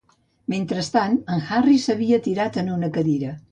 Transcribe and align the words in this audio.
Mentrestant, 0.53 1.19
en 1.35 1.45
Harry 1.57 1.77
s'havia 1.85 2.21
tirat 2.31 2.61
en 2.65 2.75
una 2.79 2.93
cadira. 2.99 3.39